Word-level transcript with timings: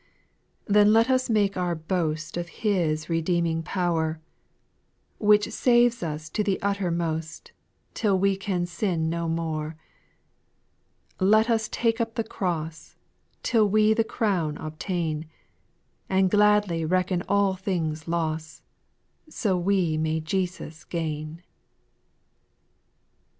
5. 0.65 0.73
Then 0.73 0.93
let 0.93 1.11
us 1.11 1.29
make 1.29 1.55
our 1.55 1.75
boast 1.75 2.35
Of 2.35 2.49
His 2.65 3.07
redeeming 3.07 3.61
power, 3.61 4.19
Which 5.19 5.51
saves 5.51 6.01
us 6.01 6.27
to 6.31 6.43
the 6.43 6.59
uttermost, 6.63 7.51
Till 7.93 8.17
we 8.17 8.35
can 8.35 8.65
sin 8.65 9.11
no 9.11 9.29
more. 9.29 9.75
6. 11.19 11.21
Let 11.21 11.49
us 11.51 11.69
take 11.71 12.01
up 12.01 12.15
the 12.15 12.23
cross, 12.23 12.95
Till 13.43 13.69
we 13.69 13.93
the 13.93 14.03
crown 14.03 14.57
obtain; 14.57 15.27
And 16.09 16.31
gladly 16.31 16.83
reckon 16.83 17.21
all 17.29 17.53
things 17.53 18.07
loss, 18.07 18.63
So 19.29 19.55
we 19.55 19.97
may 19.99 20.19
Jesus 20.19 20.83
gain. 20.83 21.43